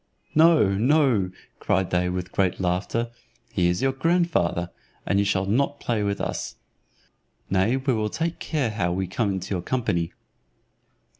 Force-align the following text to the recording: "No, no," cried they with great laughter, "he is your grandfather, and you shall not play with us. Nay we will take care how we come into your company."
"No, 0.33 0.67
no," 0.67 1.29
cried 1.59 1.91
they 1.91 2.09
with 2.09 2.31
great 2.31 2.59
laughter, 2.59 3.11
"he 3.53 3.67
is 3.67 3.83
your 3.83 3.91
grandfather, 3.91 4.71
and 5.05 5.19
you 5.19 5.25
shall 5.25 5.45
not 5.45 5.79
play 5.79 6.01
with 6.01 6.19
us. 6.19 6.55
Nay 7.51 7.77
we 7.77 7.93
will 7.93 8.09
take 8.09 8.39
care 8.39 8.71
how 8.71 8.91
we 8.91 9.05
come 9.05 9.29
into 9.33 9.53
your 9.53 9.61
company." 9.61 10.11